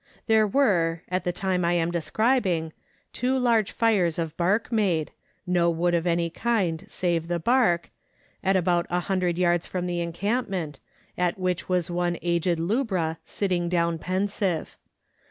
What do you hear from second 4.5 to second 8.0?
made (no wood of any kind save the bark)